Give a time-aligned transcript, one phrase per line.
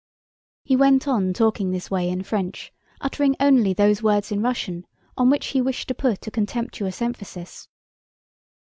[0.63, 4.87] He went on talking in this way in French, uttering only those words in Russian
[5.15, 7.67] on which he wished to put a contemptuous emphasis.